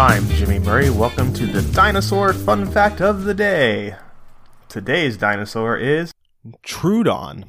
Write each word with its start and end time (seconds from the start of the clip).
I'm 0.00 0.26
Jimmy 0.30 0.58
Murray. 0.58 0.88
Welcome 0.88 1.30
to 1.34 1.44
the 1.44 1.60
Dinosaur 1.74 2.32
Fun 2.32 2.64
Fact 2.70 3.02
of 3.02 3.24
the 3.24 3.34
Day. 3.34 3.96
Today's 4.70 5.18
dinosaur 5.18 5.76
is 5.76 6.14
Troodon. 6.62 7.44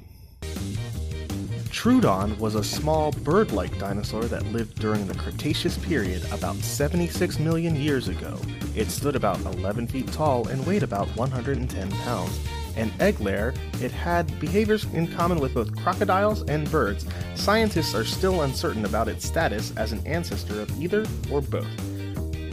Troodon 1.70 2.38
was 2.40 2.55
a 2.55 2.64
small 2.64 3.14
bird 3.14 3.54
like 3.54 3.80
dinosaur 3.80 4.26
that 4.26 4.45
lived 4.48 4.82
during 4.82 5.08
the 5.08 5.14
Cretaceous 5.14 5.77
period 5.77 6.26
about 6.34 6.58
76 6.58 7.40
million 7.40 7.73
years 7.77 8.09
ago. 8.09 8.38
It 8.76 8.90
stood 8.90 9.16
about 9.16 9.40
11 9.40 9.88
feet 9.88 10.12
tall 10.12 10.49
and 10.49 10.68
weighed 10.68 10.84
about 10.84 11.08
110 11.16 11.90
pounds. 11.90 12.38
An 12.76 12.91
egg 12.99 13.22
layer, 13.22 13.54
it 13.80 13.91
had 13.91 14.41
behaviors 14.41 14.84
in 14.94 15.08
common 15.08 15.40
with 15.40 15.54
both 15.54 15.73
crocodiles 15.77 16.41
and 16.49 16.70
birds. 16.70 17.05
Scientists 17.36 17.95
are 17.95 18.04
still 18.04 18.41
uncertain 18.41 18.84
about 18.84 19.08
its 19.08 19.26
status 19.26 19.72
as 19.77 19.94
an 19.94 20.05
ancestor 20.05 20.59
of 20.59 20.81
either 20.81 21.05
or 21.31 21.40
both. 21.40 21.91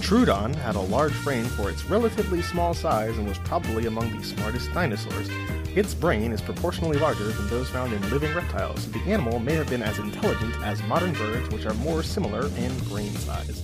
Troodon 0.08 0.54
had 0.54 0.74
a 0.74 0.80
large 0.80 1.12
brain 1.22 1.44
for 1.44 1.68
its 1.68 1.84
relatively 1.84 2.40
small 2.40 2.72
size 2.72 3.18
and 3.18 3.28
was 3.28 3.36
probably 3.40 3.84
among 3.84 4.16
the 4.16 4.24
smartest 4.24 4.72
dinosaurs. 4.72 5.28
Its 5.76 5.92
brain 5.92 6.32
is 6.32 6.40
proportionally 6.40 6.96
larger 6.96 7.30
than 7.30 7.46
those 7.48 7.68
found 7.68 7.92
in 7.92 8.00
living 8.08 8.34
reptiles. 8.34 8.90
The 8.90 9.00
animal 9.00 9.38
may 9.38 9.52
have 9.52 9.68
been 9.68 9.82
as 9.82 9.98
intelligent 9.98 10.56
as 10.62 10.82
modern 10.84 11.12
birds, 11.12 11.50
which 11.50 11.66
are 11.66 11.74
more 11.74 12.02
similar 12.02 12.46
in 12.56 12.74
brain 12.88 13.12
size. 13.16 13.62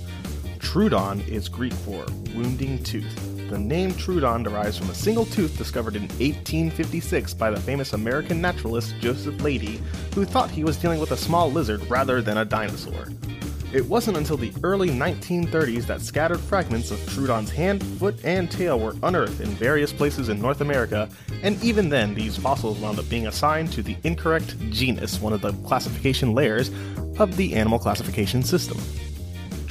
Troodon 0.58 1.26
is 1.26 1.48
Greek 1.48 1.72
for 1.72 2.04
wounding 2.34 2.82
tooth. 2.82 3.48
The 3.48 3.58
name 3.58 3.92
Troodon 3.92 4.44
derives 4.44 4.76
from 4.76 4.90
a 4.90 4.94
single 4.94 5.24
tooth 5.24 5.56
discovered 5.56 5.96
in 5.96 6.02
1856 6.02 7.32
by 7.32 7.52
the 7.52 7.60
famous 7.60 7.94
American 7.94 8.42
naturalist 8.42 8.94
Joseph 9.00 9.40
Leidy, 9.40 9.80
who 10.14 10.26
thought 10.26 10.50
he 10.50 10.62
was 10.62 10.76
dealing 10.76 11.00
with 11.00 11.12
a 11.12 11.16
small 11.16 11.50
lizard 11.50 11.80
rather 11.88 12.20
than 12.20 12.36
a 12.36 12.44
dinosaur. 12.44 13.06
It 13.74 13.84
wasn't 13.88 14.18
until 14.18 14.36
the 14.36 14.52
early 14.62 14.88
1930s 14.88 15.84
that 15.86 16.00
scattered 16.00 16.38
fragments 16.38 16.92
of 16.92 17.00
Troodon's 17.08 17.50
hand, 17.50 17.82
foot, 17.98 18.14
and 18.24 18.48
tail 18.48 18.78
were 18.78 18.94
unearthed 19.02 19.40
in 19.40 19.48
various 19.48 19.92
places 19.92 20.28
in 20.28 20.40
North 20.40 20.60
America, 20.60 21.08
and 21.42 21.60
even 21.60 21.88
then, 21.88 22.14
these 22.14 22.36
fossils 22.36 22.78
wound 22.78 23.00
up 23.00 23.08
being 23.08 23.26
assigned 23.26 23.72
to 23.72 23.82
the 23.82 23.96
incorrect 24.04 24.56
genus, 24.70 25.20
one 25.20 25.32
of 25.32 25.40
the 25.40 25.52
classification 25.66 26.34
layers 26.34 26.70
of 27.18 27.36
the 27.36 27.52
animal 27.56 27.80
classification 27.80 28.44
system. 28.44 28.78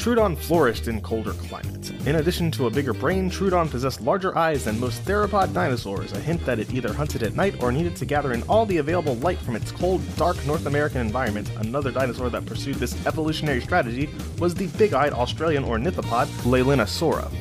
Troodon 0.04 0.38
flourished 0.38 0.90
in 0.90 1.00
colder 1.00 1.32
climates. 1.32 1.92
In 2.06 2.18
addition 2.18 2.52
to 2.52 2.68
a 2.68 2.70
bigger 2.70 2.92
brain, 2.92 3.32
Troodon 3.32 3.72
possessed 3.72 4.02
larger 4.02 4.38
eyes 4.38 4.66
than 4.66 4.78
most 4.78 5.02
theropod 5.06 5.54
dinosaurs, 5.54 6.12
a 6.12 6.20
hint 6.20 6.46
that 6.46 6.59
it 6.59 6.73
either 6.73 6.92
hunted 6.92 7.23
at 7.23 7.38
night 7.38 7.64
or 7.64 7.72
needed 7.72 7.96
to 7.96 8.06
gather 8.06 8.34
in 8.34 8.44
all 8.50 8.66
the 8.66 8.80
available 8.80 9.16
light 9.16 9.38
from 9.38 9.56
its 9.56 9.72
cold, 9.72 10.02
dark 10.18 10.46
North 10.46 10.66
American 10.66 11.00
environment. 11.00 11.50
Another 11.59 11.90
dinosaur 11.90 12.30
that 12.31 12.46
pursued 12.46 12.76
this 12.76 12.98
evolutionary 13.06 13.62
strategy 13.62 14.09
was 14.40 14.54
the 14.54 14.68
big-eyed 14.78 15.14
Australian 15.14 15.64
ornithopod 15.64 16.28
Leaellynasaura. 16.44 17.31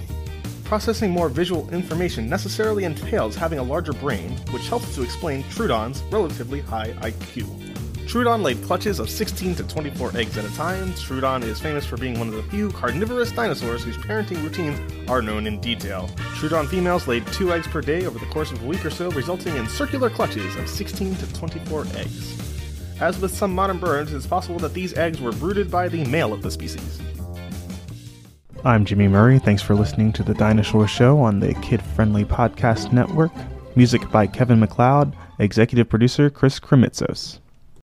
Processing 0.63 1.11
more 1.11 1.29
visual 1.29 1.69
information 1.71 2.29
necessarily 2.29 2.85
entails 2.85 3.35
having 3.35 3.59
a 3.59 3.63
larger 3.65 3.93
brain, 3.93 4.37
which 4.53 4.69
helps 4.69 4.95
to 4.95 5.03
explain 5.03 5.43
Troodon's 5.51 6.05
relatively 6.13 6.61
high 6.61 6.93
IQ. 7.01 7.82
Troodon 8.07 8.43
laid 8.43 8.63
clutches 8.65 8.99
of 8.99 9.09
16 9.09 9.55
to 9.55 9.63
24 9.65 10.17
eggs 10.17 10.37
at 10.37 10.45
a 10.45 10.55
time. 10.55 10.93
Troodon 10.93 11.43
is 11.45 11.61
famous 11.61 11.87
for 11.87 11.97
being 11.97 12.19
one 12.19 12.29
of 12.29 12.35
the 12.35 12.43
few 12.45 12.71
carnivorous 12.71 13.33
dinosaurs 13.33 13.85
whose 13.85 13.97
parenting 13.97 14.43
routines 14.43 14.79
are 15.09 15.23
known 15.23 15.47
in 15.47 15.61
detail. 15.61 16.09
Troodon 16.37 16.69
females 16.69 17.07
laid 17.09 17.27
two 17.29 17.53
eggs 17.53 17.67
per 17.67 17.81
day 17.81 18.05
over 18.05 18.19
the 18.19 18.27
course 18.27 18.53
of 18.53 18.63
a 18.63 18.67
week 18.67 18.85
or 18.85 18.91
so, 18.91 19.11
resulting 19.13 19.57
in 19.57 19.67
circular 19.69 20.11
clutches 20.11 20.55
of 20.57 20.69
16 20.69 21.17
to 21.17 21.33
24 21.33 21.87
eggs. 21.95 22.39
As 23.01 23.19
with 23.19 23.35
some 23.35 23.55
modern 23.55 23.79
birds, 23.79 24.13
it's 24.13 24.27
possible 24.27 24.59
that 24.61 24.75
these 24.75 24.93
eggs 24.95 25.21
were 25.21 25.33
brooded 25.33 25.71
by 25.71 25.89
the 25.89 26.05
male 26.05 26.33
of 26.33 26.43
the 26.43 26.51
species. 26.51 27.01
I'm 28.65 28.85
Jimmy 28.85 29.09
Murray. 29.09 29.39
Thanks 29.41 29.63
for 29.63 29.75
listening 29.75 30.13
to 30.13 30.23
The 30.23 30.35
Dinosaur 30.35 30.87
Show 30.87 31.19
on 31.19 31.41
the 31.41 31.55
Kid 31.55 31.83
Friendly 31.83 32.25
Podcast 32.25 32.93
Network. 32.93 33.33
Music 33.75 34.09
by 34.11 34.27
Kevin 34.27 34.61
MacLeod, 34.61 35.17
executive 35.39 35.89
producer 35.89 36.31
Chris 36.31 36.61
Krimitsos. 36.61 37.41